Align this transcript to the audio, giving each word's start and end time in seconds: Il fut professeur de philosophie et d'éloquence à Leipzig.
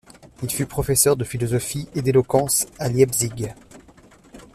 Il 0.41 0.49
fut 0.49 0.65
professeur 0.65 1.15
de 1.15 1.23
philosophie 1.23 1.87
et 1.93 2.01
d'éloquence 2.01 2.65
à 2.79 2.89
Leipzig. 2.89 3.49